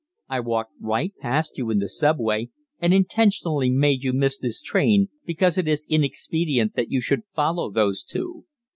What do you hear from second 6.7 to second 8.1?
that you should follow those